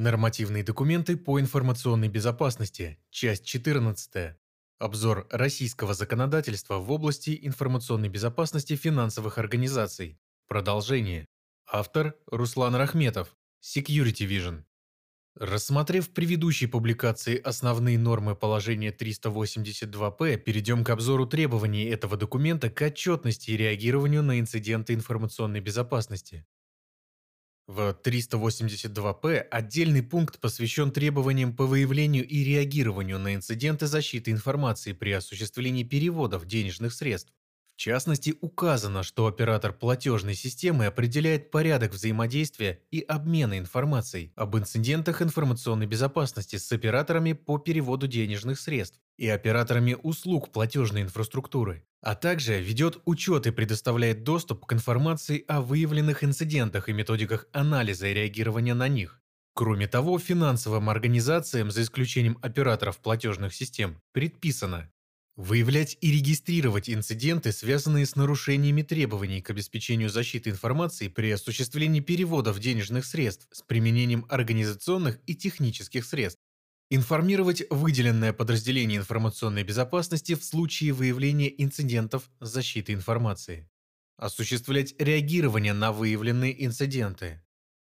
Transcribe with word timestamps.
Нормативные 0.00 0.64
документы 0.64 1.14
по 1.18 1.38
информационной 1.38 2.08
безопасности. 2.08 2.98
Часть 3.10 3.44
14. 3.44 4.34
Обзор 4.78 5.26
российского 5.28 5.92
законодательства 5.92 6.78
в 6.78 6.90
области 6.90 7.38
информационной 7.42 8.08
безопасности 8.08 8.76
финансовых 8.76 9.36
организаций. 9.36 10.18
Продолжение. 10.48 11.26
Автор 11.70 12.14
Руслан 12.28 12.76
Рахметов. 12.76 13.36
Security 13.62 14.26
Vision. 14.26 14.64
Рассмотрев 15.34 16.08
в 16.08 16.14
предыдущей 16.14 16.66
публикации 16.66 17.36
основные 17.36 17.98
нормы 17.98 18.34
положения 18.34 18.92
382-П, 18.92 20.38
перейдем 20.38 20.82
к 20.82 20.88
обзору 20.88 21.26
требований 21.26 21.84
этого 21.84 22.16
документа 22.16 22.70
к 22.70 22.80
отчетности 22.80 23.50
и 23.50 23.56
реагированию 23.58 24.22
на 24.22 24.40
инциденты 24.40 24.94
информационной 24.94 25.60
безопасности. 25.60 26.46
В 27.70 27.96
382-П 28.02 29.46
отдельный 29.48 30.02
пункт 30.02 30.40
посвящен 30.40 30.90
требованиям 30.90 31.54
по 31.54 31.66
выявлению 31.66 32.26
и 32.26 32.42
реагированию 32.42 33.20
на 33.20 33.36
инциденты 33.36 33.86
защиты 33.86 34.32
информации 34.32 34.92
при 34.92 35.12
осуществлении 35.12 35.84
переводов 35.84 36.46
денежных 36.46 36.92
средств. 36.92 37.32
В 37.80 37.82
частности, 37.82 38.34
указано, 38.42 39.02
что 39.02 39.26
оператор 39.26 39.72
платежной 39.72 40.34
системы 40.34 40.84
определяет 40.84 41.50
порядок 41.50 41.94
взаимодействия 41.94 42.82
и 42.90 43.00
обмена 43.00 43.58
информацией 43.58 44.34
об 44.36 44.54
инцидентах 44.54 45.22
информационной 45.22 45.86
безопасности 45.86 46.56
с 46.56 46.70
операторами 46.72 47.32
по 47.32 47.56
переводу 47.56 48.06
денежных 48.06 48.60
средств 48.60 49.00
и 49.16 49.26
операторами 49.28 49.96
услуг 50.02 50.52
платежной 50.52 51.00
инфраструктуры, 51.00 51.86
а 52.02 52.14
также 52.14 52.60
ведет 52.60 52.98
учет 53.06 53.46
и 53.46 53.50
предоставляет 53.50 54.24
доступ 54.24 54.66
к 54.66 54.74
информации 54.74 55.42
о 55.48 55.62
выявленных 55.62 56.22
инцидентах 56.22 56.90
и 56.90 56.92
методиках 56.92 57.46
анализа 57.50 58.08
и 58.08 58.12
реагирования 58.12 58.74
на 58.74 58.88
них. 58.88 59.22
Кроме 59.54 59.88
того, 59.88 60.18
финансовым 60.18 60.90
организациям, 60.90 61.70
за 61.70 61.80
исключением 61.80 62.36
операторов 62.42 62.98
платежных 62.98 63.54
систем, 63.54 64.02
предписано 64.12 64.90
выявлять 65.40 65.96
и 66.00 66.12
регистрировать 66.12 66.90
инциденты, 66.90 67.52
связанные 67.52 68.04
с 68.04 68.14
нарушениями 68.14 68.82
требований 68.82 69.40
к 69.40 69.50
обеспечению 69.50 70.10
защиты 70.10 70.50
информации 70.50 71.08
при 71.08 71.30
осуществлении 71.30 72.00
переводов 72.00 72.58
денежных 72.58 73.04
средств 73.06 73.48
с 73.50 73.62
применением 73.62 74.26
организационных 74.28 75.18
и 75.26 75.34
технических 75.34 76.04
средств, 76.04 76.40
Информировать 76.92 77.62
выделенное 77.70 78.32
подразделение 78.32 78.98
информационной 78.98 79.62
безопасности 79.62 80.34
в 80.34 80.44
случае 80.44 80.92
выявления 80.92 81.48
инцидентов 81.62 82.28
защиты 82.40 82.92
информации. 82.92 83.70
Осуществлять 84.16 84.96
реагирование 84.98 85.72
на 85.72 85.92
выявленные 85.92 86.66
инциденты. 86.66 87.44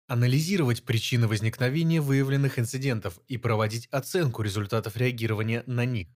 Анализировать 0.07 0.83
причины 0.83 1.27
возникновения 1.27 2.01
выявленных 2.01 2.59
инцидентов 2.59 3.19
и 3.27 3.37
проводить 3.37 3.87
оценку 3.87 4.43
результатов 4.43 4.95
реагирования 4.95 5.63
на 5.65 5.85
них. 5.85 6.09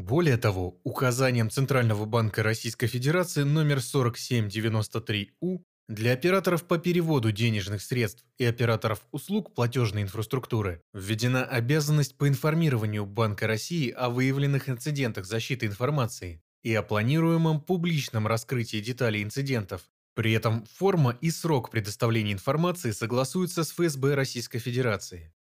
Более 0.00 0.38
того, 0.38 0.80
указанием 0.82 1.50
Центрального 1.50 2.06
банка 2.06 2.42
Российской 2.42 2.86
Федерации 2.86 3.42
номер 3.42 3.80
4793У 3.80 5.60
для 5.88 6.14
операторов 6.14 6.64
по 6.64 6.78
переводу 6.78 7.32
денежных 7.32 7.82
средств 7.82 8.24
и 8.38 8.46
операторов 8.46 9.00
услуг 9.10 9.54
платежной 9.54 10.00
инфраструктуры 10.00 10.82
введена 10.94 11.44
обязанность 11.44 12.16
по 12.16 12.26
информированию 12.28 13.04
Банка 13.04 13.46
России 13.46 13.90
о 13.90 14.08
выявленных 14.08 14.70
инцидентах 14.70 15.26
защиты 15.26 15.66
информации 15.66 16.40
и 16.62 16.74
о 16.74 16.82
планируемом 16.82 17.60
публичном 17.60 18.26
раскрытии 18.26 18.80
деталей 18.80 19.22
инцидентов. 19.22 19.82
При 20.14 20.32
этом 20.32 20.64
форма 20.78 21.18
и 21.20 21.30
срок 21.30 21.70
предоставления 21.70 22.32
информации 22.32 22.92
согласуются 22.92 23.64
с 23.64 23.72
ФСБ 23.72 24.14
Российской 24.14 24.60
Федерации. 24.60 25.34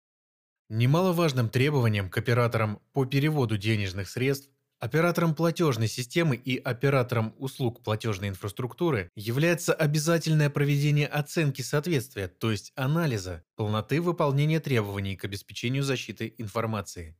Немаловажным 0.69 1.48
требованием 1.48 2.11
к 2.11 2.19
операторам 2.19 2.81
по 2.92 3.05
переводу 3.05 3.56
денежных 3.56 4.09
средств 4.09 4.50
Оператором 4.78 5.34
платежной 5.34 5.89
системы 5.89 6.36
и 6.36 6.59
оператором 6.59 7.34
услуг 7.38 7.82
платежной 7.82 8.28
инфраструктуры 8.28 9.10
является 9.16 9.72
обязательное 9.72 10.50
проведение 10.50 11.06
оценки 11.06 11.62
соответствия, 11.62 12.28
то 12.28 12.50
есть 12.50 12.72
анализа, 12.76 13.43
полноты 13.56 14.03
выполнения 14.03 14.60
требований 14.60 15.16
к 15.16 15.25
обеспечению 15.25 15.82
защиты 15.82 16.34
информации. 16.37 17.16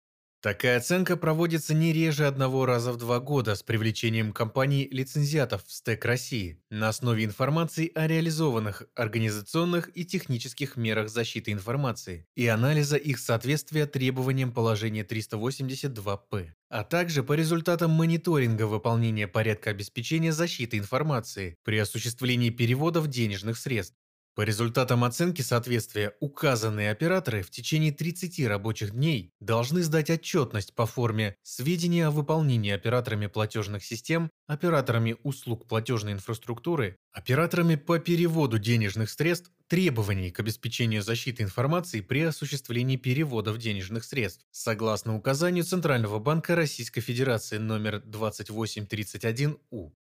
Такая 0.47 0.77
оценка 0.77 1.17
проводится 1.17 1.75
не 1.75 1.93
реже 1.93 2.25
одного 2.25 2.67
раза 2.67 2.93
в 2.93 2.99
два 2.99 3.19
года 3.19 3.57
с 3.57 3.65
привлечением 3.65 4.33
компаний-лицензиатов 4.33 5.65
в 5.67 5.73
СТЭК 5.73 6.05
России 6.05 6.63
на 6.71 6.89
основе 6.89 7.25
информации 7.25 7.91
о 7.97 8.07
реализованных 8.07 8.85
организационных 8.95 9.91
и 9.97 10.05
технических 10.05 10.77
мерах 10.77 11.09
защиты 11.09 11.51
информации 11.51 12.29
и 12.37 12.47
анализа 12.47 12.97
их 12.97 13.19
соответствия 13.19 13.87
требованиям 13.87 14.53
положения 14.53 15.03
382-П, 15.03 16.55
а 16.69 16.85
также 16.85 17.25
по 17.25 17.33
результатам 17.33 17.91
мониторинга 17.91 18.69
выполнения 18.69 19.27
порядка 19.27 19.71
обеспечения 19.71 20.31
защиты 20.31 20.79
информации 20.79 21.57
при 21.65 21.79
осуществлении 21.79 22.51
переводов 22.51 23.09
денежных 23.09 23.59
средств 23.59 23.97
по 24.37 24.43
результатам 24.43 25.03
оценки 25.03 25.41
соответствия 25.41 26.15
указанные 26.21 26.91
операторы 26.91 27.41
в 27.41 27.51
течение 27.51 27.91
30 27.91 28.47
рабочих 28.47 28.91
дней 28.91 29.33
должны 29.41 29.83
сдать 29.83 30.11
отчетность 30.11 30.75
по 30.75 30.85
форме 30.85 31.37
«Сведения 31.43 32.07
о 32.07 32.11
выполнении 32.11 32.71
операторами 32.71 33.29
платежных 33.29 33.83
систем, 33.83 34.31
операторами 34.47 35.17
услуг 35.23 35.67
платежной 35.67 36.13
инфраструктуры, 36.13 36.99
операторами 37.13 37.77
по 37.77 37.99
переводу 37.99 38.59
денежных 38.59 39.09
средств 39.09 39.51
требований 39.69 40.31
к 40.31 40.39
обеспечению 40.39 41.01
защиты 41.03 41.43
информации 41.43 42.03
при 42.03 42.21
осуществлении 42.21 42.97
переводов 42.97 43.57
денежных 43.57 44.05
средств, 44.05 44.45
согласно 44.51 45.17
указанию 45.17 45.65
Центрального 45.65 46.19
банка 46.19 46.55
Российской 46.55 47.01
Федерации 47.01 47.57
номер 47.57 48.03
2831У. 48.05 49.93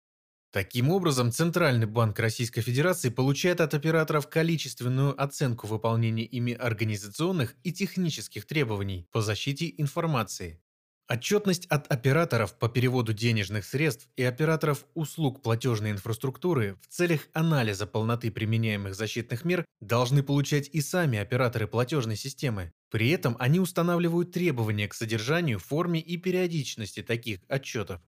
Таким 0.52 0.90
образом, 0.90 1.32
Центральный 1.32 1.86
банк 1.86 2.18
Российской 2.18 2.62
Федерации 2.62 3.10
получает 3.10 3.60
от 3.60 3.74
операторов 3.74 4.28
количественную 4.28 5.20
оценку 5.20 5.66
выполнения 5.66 6.24
ими 6.24 6.54
организационных 6.54 7.56
и 7.62 7.72
технических 7.72 8.46
требований 8.46 9.06
по 9.12 9.20
защите 9.20 9.74
информации. 9.76 10.60
Отчетность 11.08 11.66
от 11.66 11.90
операторов 11.92 12.58
по 12.58 12.68
переводу 12.68 13.12
денежных 13.12 13.64
средств 13.64 14.08
и 14.16 14.24
операторов 14.24 14.86
услуг 14.94 15.40
платежной 15.40 15.92
инфраструктуры 15.92 16.78
в 16.82 16.88
целях 16.88 17.28
анализа 17.32 17.86
полноты 17.86 18.32
применяемых 18.32 18.94
защитных 18.96 19.44
мер 19.44 19.64
должны 19.80 20.24
получать 20.24 20.68
и 20.72 20.80
сами 20.80 21.20
операторы 21.20 21.68
платежной 21.68 22.16
системы. 22.16 22.72
При 22.90 23.10
этом 23.10 23.36
они 23.38 23.60
устанавливают 23.60 24.32
требования 24.32 24.88
к 24.88 24.94
содержанию, 24.94 25.60
форме 25.60 26.00
и 26.00 26.16
периодичности 26.16 27.02
таких 27.02 27.38
отчетов. 27.46 28.00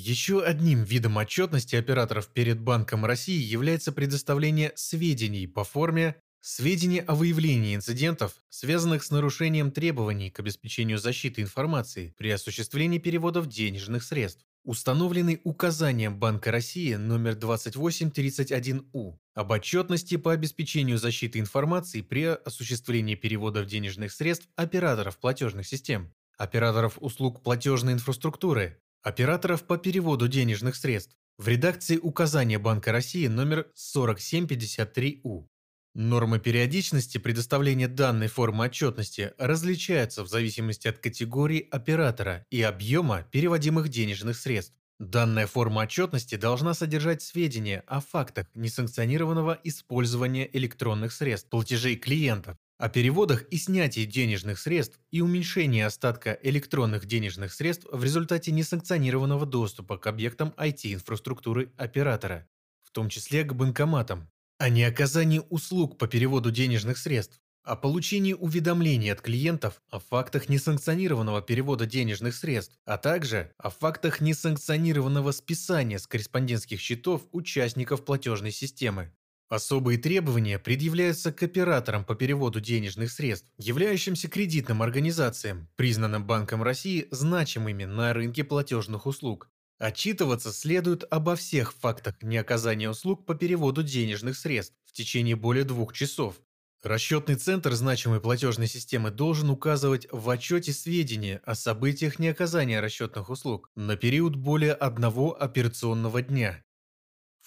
Еще 0.00 0.44
одним 0.44 0.84
видом 0.84 1.16
отчетности 1.16 1.74
операторов 1.74 2.28
перед 2.28 2.60
Банком 2.60 3.04
России 3.04 3.42
является 3.42 3.90
предоставление 3.90 4.70
сведений 4.76 5.48
по 5.48 5.64
форме 5.64 6.14
Сведения 6.40 7.00
о 7.00 7.16
выявлении 7.16 7.74
инцидентов, 7.74 8.34
связанных 8.48 9.02
с 9.02 9.10
нарушением 9.10 9.72
требований 9.72 10.30
к 10.30 10.38
обеспечению 10.38 10.98
защиты 10.98 11.42
информации 11.42 12.14
при 12.16 12.30
осуществлении 12.30 12.98
переводов 12.98 13.48
денежных 13.48 14.04
средств, 14.04 14.46
установленный 14.62 15.40
указанием 15.42 16.16
Банка 16.16 16.52
России 16.52 16.94
номер 16.94 17.32
2831У 17.32 19.16
об 19.34 19.50
отчетности 19.50 20.16
по 20.16 20.32
обеспечению 20.32 20.98
защиты 20.98 21.40
информации 21.40 22.02
при 22.02 22.22
осуществлении 22.22 23.16
переводов 23.16 23.66
денежных 23.66 24.12
средств 24.12 24.48
операторов 24.54 25.18
платежных 25.18 25.66
систем, 25.66 26.14
операторов 26.36 26.98
услуг 27.00 27.42
платежной 27.42 27.94
инфраструктуры, 27.94 28.80
Операторов 29.02 29.64
по 29.64 29.78
переводу 29.78 30.26
денежных 30.26 30.74
средств 30.74 31.16
в 31.38 31.46
редакции 31.46 31.98
указания 31.98 32.58
Банка 32.58 32.90
России 32.90 33.28
номер 33.28 33.70
4753У. 33.76 35.46
Нормы 35.94 36.40
периодичности 36.40 37.18
предоставления 37.18 37.86
данной 37.86 38.26
формы 38.26 38.64
отчетности 38.64 39.32
различаются 39.38 40.24
в 40.24 40.28
зависимости 40.28 40.88
от 40.88 40.98
категории 40.98 41.68
оператора 41.70 42.44
и 42.50 42.60
объема 42.60 43.22
переводимых 43.30 43.88
денежных 43.88 44.36
средств. 44.36 44.74
Данная 44.98 45.46
форма 45.46 45.82
отчетности 45.82 46.34
должна 46.34 46.74
содержать 46.74 47.22
сведения 47.22 47.84
о 47.86 48.00
фактах 48.00 48.48
несанкционированного 48.54 49.60
использования 49.62 50.48
электронных 50.52 51.12
средств 51.12 51.48
платежей 51.50 51.94
клиентов, 51.94 52.58
о 52.78 52.88
переводах 52.88 53.42
и 53.50 53.58
снятии 53.58 54.04
денежных 54.04 54.58
средств 54.60 55.00
и 55.10 55.20
уменьшении 55.20 55.82
остатка 55.82 56.38
электронных 56.42 57.06
денежных 57.06 57.52
средств 57.52 57.86
в 57.90 58.04
результате 58.04 58.52
несанкционированного 58.52 59.46
доступа 59.46 59.98
к 59.98 60.06
объектам 60.06 60.54
IT-инфраструктуры 60.56 61.72
оператора, 61.76 62.48
в 62.84 62.92
том 62.92 63.08
числе 63.08 63.42
к 63.42 63.52
банкоматам, 63.52 64.30
о 64.58 64.68
неоказании 64.68 65.42
услуг 65.50 65.98
по 65.98 66.06
переводу 66.06 66.52
денежных 66.52 66.98
средств, 66.98 67.40
о 67.64 67.74
получении 67.74 68.32
уведомлений 68.32 69.12
от 69.12 69.20
клиентов 69.20 69.82
о 69.90 69.98
фактах 69.98 70.48
несанкционированного 70.48 71.42
перевода 71.42 71.84
денежных 71.84 72.34
средств, 72.34 72.78
а 72.84 72.96
также 72.96 73.52
о 73.58 73.70
фактах 73.70 74.20
несанкционированного 74.20 75.32
списания 75.32 75.98
с 75.98 76.06
корреспондентских 76.06 76.80
счетов 76.80 77.26
участников 77.32 78.04
платежной 78.04 78.52
системы, 78.52 79.12
Особые 79.48 79.96
требования 79.96 80.58
предъявляются 80.58 81.32
к 81.32 81.42
операторам 81.42 82.04
по 82.04 82.14
переводу 82.14 82.60
денежных 82.60 83.10
средств, 83.10 83.50
являющимся 83.56 84.28
кредитным 84.28 84.82
организациям, 84.82 85.68
признанным 85.76 86.26
Банком 86.26 86.62
России 86.62 87.08
значимыми 87.10 87.84
на 87.84 88.12
рынке 88.12 88.44
платежных 88.44 89.06
услуг. 89.06 89.50
Отчитываться 89.78 90.52
следует 90.52 91.04
обо 91.10 91.34
всех 91.34 91.72
фактах 91.72 92.22
неоказания 92.22 92.90
услуг 92.90 93.24
по 93.24 93.34
переводу 93.34 93.82
денежных 93.82 94.36
средств 94.36 94.76
в 94.84 94.92
течение 94.92 95.36
более 95.36 95.64
двух 95.64 95.94
часов. 95.94 96.34
Расчетный 96.82 97.36
центр 97.36 97.72
значимой 97.72 98.20
платежной 98.20 98.66
системы 98.68 99.10
должен 99.10 99.48
указывать 99.50 100.06
в 100.12 100.28
отчете 100.28 100.72
сведения 100.72 101.40
о 101.44 101.54
событиях 101.54 102.18
неоказания 102.18 102.80
расчетных 102.80 103.30
услуг 103.30 103.70
на 103.74 103.96
период 103.96 104.36
более 104.36 104.74
одного 104.74 105.40
операционного 105.40 106.20
дня. 106.22 106.62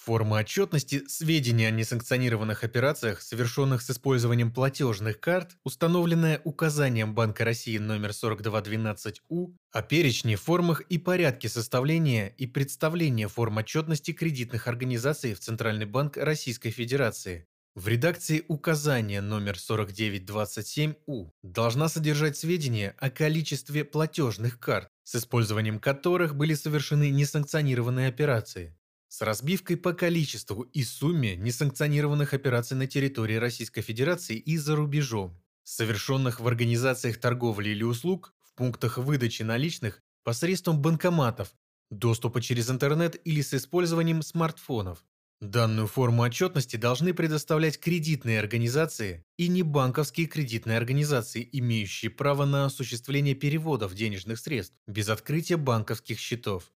Форма 0.03 0.37
отчетности 0.37 1.03
сведения 1.07 1.67
о 1.67 1.71
несанкционированных 1.71 2.63
операциях, 2.63 3.21
совершенных 3.21 3.83
с 3.83 3.91
использованием 3.91 4.51
платежных 4.51 5.19
карт, 5.19 5.51
установленная 5.63 6.41
указанием 6.43 7.13
Банка 7.13 7.45
России 7.45 7.77
номер 7.77 8.09
4212У 8.09 9.53
о 9.71 9.81
перечне, 9.83 10.37
формах 10.37 10.81
и 10.89 10.97
порядке 10.97 11.49
составления 11.49 12.29
и 12.29 12.47
представления 12.47 13.27
форм 13.27 13.57
отчетности 13.57 14.11
кредитных 14.11 14.67
организаций 14.67 15.35
в 15.35 15.39
Центральный 15.39 15.85
банк 15.85 16.17
Российской 16.17 16.71
Федерации. 16.71 17.45
В 17.75 17.87
редакции 17.87 18.43
указания 18.47 19.21
номер 19.21 19.53
4927У 19.53 21.29
должна 21.43 21.89
содержать 21.89 22.37
сведения 22.37 22.95
о 22.97 23.11
количестве 23.11 23.85
платежных 23.85 24.59
карт, 24.59 24.89
с 25.03 25.17
использованием 25.17 25.79
которых 25.79 26.35
были 26.35 26.55
совершены 26.55 27.11
несанкционированные 27.11 28.07
операции 28.07 28.75
с 29.11 29.21
разбивкой 29.21 29.75
по 29.75 29.91
количеству 29.91 30.61
и 30.61 30.83
сумме 30.85 31.35
несанкционированных 31.35 32.33
операций 32.33 32.77
на 32.77 32.87
территории 32.87 33.35
Российской 33.35 33.81
Федерации 33.81 34.37
и 34.37 34.55
за 34.55 34.77
рубежом, 34.77 35.37
совершенных 35.65 36.39
в 36.39 36.47
организациях 36.47 37.17
торговли 37.17 37.71
или 37.71 37.83
услуг, 37.83 38.33
в 38.41 38.53
пунктах 38.53 38.97
выдачи 38.97 39.43
наличных 39.43 40.01
посредством 40.23 40.81
банкоматов, 40.81 41.53
доступа 41.89 42.41
через 42.41 42.69
интернет 42.69 43.19
или 43.25 43.41
с 43.41 43.53
использованием 43.53 44.21
смартфонов. 44.21 45.03
Данную 45.41 45.87
форму 45.87 46.21
отчетности 46.23 46.77
должны 46.77 47.13
предоставлять 47.13 47.81
кредитные 47.81 48.39
организации 48.39 49.25
и 49.35 49.49
небанковские 49.49 50.27
кредитные 50.27 50.77
организации, 50.77 51.49
имеющие 51.51 52.11
право 52.11 52.45
на 52.45 52.65
осуществление 52.65 53.35
переводов 53.35 53.93
денежных 53.93 54.39
средств 54.39 54.77
без 54.87 55.09
открытия 55.09 55.57
банковских 55.57 56.17
счетов. 56.17 56.71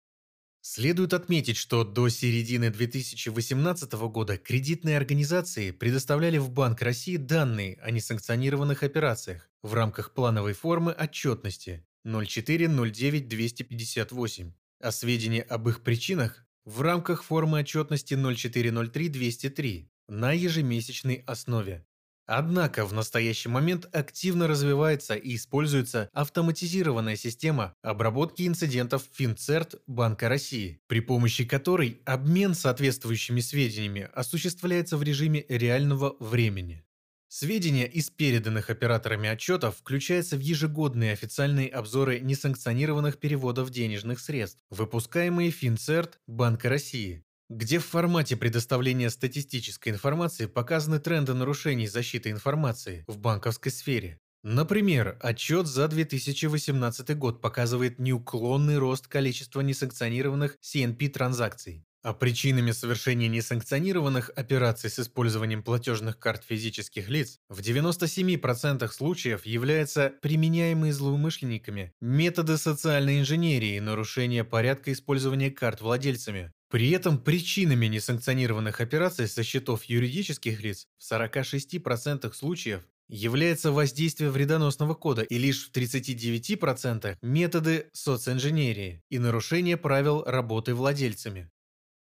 Следует 0.66 1.12
отметить, 1.12 1.58
что 1.58 1.84
до 1.84 2.08
середины 2.08 2.70
2018 2.70 3.92
года 4.08 4.38
кредитные 4.38 4.96
организации 4.96 5.72
предоставляли 5.72 6.38
в 6.38 6.48
Банк 6.48 6.80
России 6.80 7.18
данные 7.18 7.78
о 7.82 7.90
несанкционированных 7.90 8.82
операциях 8.82 9.50
в 9.62 9.74
рамках 9.74 10.14
плановой 10.14 10.54
формы 10.54 10.92
отчетности 10.92 11.86
0409-258, 12.06 14.52
а 14.80 14.90
сведения 14.90 15.42
об 15.42 15.68
их 15.68 15.82
причинах 15.82 16.46
в 16.64 16.80
рамках 16.80 17.24
формы 17.24 17.58
отчетности 17.58 18.14
0403-203 18.14 19.90
на 20.08 20.32
ежемесячной 20.32 21.24
основе. 21.26 21.84
Однако 22.26 22.86
в 22.86 22.92
настоящий 22.94 23.50
момент 23.50 23.86
активно 23.94 24.48
развивается 24.48 25.14
и 25.14 25.36
используется 25.36 26.08
автоматизированная 26.12 27.16
система 27.16 27.74
обработки 27.82 28.46
инцидентов 28.46 29.04
Финцерт 29.12 29.74
Банка 29.86 30.28
России, 30.28 30.80
при 30.86 31.00
помощи 31.00 31.44
которой 31.44 32.00
обмен 32.06 32.54
соответствующими 32.54 33.40
сведениями 33.40 34.08
осуществляется 34.14 34.96
в 34.96 35.02
режиме 35.02 35.44
реального 35.48 36.16
времени. 36.18 36.84
Сведения 37.28 37.88
из 37.88 38.10
переданных 38.10 38.70
операторами 38.70 39.28
отчетов 39.28 39.78
включаются 39.78 40.36
в 40.36 40.40
ежегодные 40.40 41.12
официальные 41.12 41.68
обзоры 41.68 42.20
несанкционированных 42.20 43.18
переводов 43.18 43.70
денежных 43.70 44.20
средств, 44.20 44.60
выпускаемые 44.70 45.50
Финцерт 45.50 46.20
Банка 46.28 46.68
России, 46.68 47.23
где 47.48 47.78
в 47.78 47.86
формате 47.86 48.36
предоставления 48.36 49.10
статистической 49.10 49.92
информации 49.92 50.46
показаны 50.46 50.98
тренды 50.98 51.34
нарушений 51.34 51.86
защиты 51.86 52.30
информации 52.30 53.04
в 53.06 53.18
банковской 53.18 53.70
сфере. 53.70 54.18
Например, 54.42 55.16
отчет 55.20 55.66
за 55.66 55.88
2018 55.88 57.16
год 57.16 57.40
показывает 57.40 57.98
неуклонный 57.98 58.76
рост 58.78 59.08
количества 59.08 59.62
несанкционированных 59.62 60.58
CNP-транзакций, 60.62 61.84
а 62.04 62.12
причинами 62.12 62.70
совершения 62.70 63.28
несанкционированных 63.28 64.30
операций 64.36 64.90
с 64.90 64.98
использованием 64.98 65.62
платежных 65.62 66.18
карт 66.18 66.44
физических 66.44 67.08
лиц 67.08 67.40
в 67.48 67.60
97% 67.60 68.86
случаев 68.92 69.46
являются 69.46 70.12
применяемые 70.20 70.92
злоумышленниками 70.92 71.94
методы 72.02 72.58
социальной 72.58 73.20
инженерии 73.20 73.76
и 73.76 73.80
нарушения 73.80 74.44
порядка 74.44 74.92
использования 74.92 75.50
карт 75.50 75.80
владельцами, 75.80 76.52
при 76.68 76.90
этом 76.90 77.18
причинами 77.18 77.86
несанкционированных 77.86 78.82
операций 78.82 79.26
со 79.26 79.42
счетов 79.42 79.84
юридических 79.84 80.60
лиц 80.62 80.86
в 80.98 81.10
46% 81.10 82.30
случаев 82.34 82.82
является 83.08 83.72
воздействие 83.72 84.30
вредоносного 84.30 84.94
кода 84.94 85.22
и 85.22 85.38
лишь 85.38 85.68
в 85.68 85.72
39% 85.72 87.16
методы 87.22 87.88
социнженерии 87.92 89.02
и 89.08 89.18
нарушение 89.18 89.78
правил 89.78 90.22
работы 90.24 90.74
владельцами. 90.74 91.50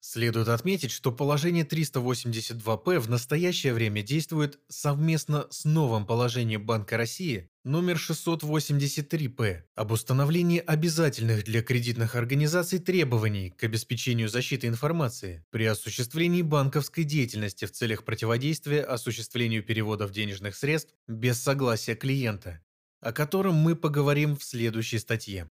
Следует 0.02 0.48
отметить, 0.48 0.92
что 0.92 1.12
положение 1.12 1.66
382-П 1.66 3.00
в 3.00 3.10
настоящее 3.10 3.74
время 3.74 4.02
действует 4.02 4.58
совместно 4.70 5.46
с 5.50 5.66
новым 5.66 6.06
положением 6.06 6.66
Банка 6.66 6.96
России 6.96 7.50
номер 7.66 7.98
683-П 7.98 9.66
об 9.76 9.92
установлении 9.92 10.64
обязательных 10.66 11.44
для 11.44 11.62
кредитных 11.62 12.16
организаций 12.16 12.80
требований 12.80 13.50
к 13.50 13.66
обеспечению 13.66 14.30
защиты 14.30 14.68
информации 14.68 15.44
при 15.52 15.66
осуществлении 15.66 16.44
банковской 16.44 17.04
деятельности 17.04 17.66
в 17.66 17.74
целях 17.74 18.06
противодействия 18.06 18.84
осуществлению 18.84 19.64
переводов 19.64 20.12
денежных 20.12 20.56
средств 20.56 20.94
без 21.10 21.42
согласия 21.42 21.96
клиента, 21.96 22.62
о 23.02 23.12
котором 23.12 23.56
мы 23.56 23.76
поговорим 23.76 24.38
в 24.38 24.46
следующей 24.46 25.00
статье. 25.00 25.50